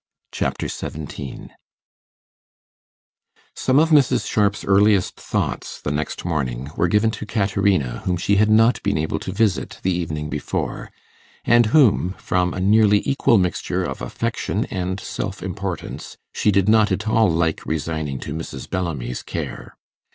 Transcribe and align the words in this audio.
Chapter 0.31 0.67
17 0.67 1.53
Some 3.53 3.77
of 3.77 3.91
Mrs. 3.91 4.27
Sharp's 4.27 4.65
earliest 4.65 5.15
thoughts, 5.19 5.79
the 5.79 5.91
next 5.91 6.25
morning, 6.25 6.71
were 6.75 6.87
given 6.87 7.11
to 7.11 7.25
Caterina, 7.27 7.99
whom 8.03 8.17
she 8.17 8.37
had 8.37 8.49
not 8.49 8.81
been 8.81 8.97
able 8.97 9.19
to 9.19 9.31
visit 9.31 9.77
the 9.83 9.91
evening 9.91 10.27
before, 10.27 10.89
and 11.45 11.67
whom, 11.67 12.13
from 12.17 12.51
a 12.51 12.59
nearly 12.59 13.03
equal 13.07 13.37
mixture 13.37 13.83
of 13.83 14.01
affection 14.01 14.65
and 14.71 14.99
self 14.99 15.43
importance, 15.43 16.17
she 16.33 16.49
did 16.49 16.67
not 16.67 16.91
at 16.91 17.07
all 17.07 17.29
like 17.29 17.63
resigning 17.67 18.19
to 18.21 18.33
Mrs. 18.33 18.67
Bellamy's 18.67 19.21
care. 19.21 19.75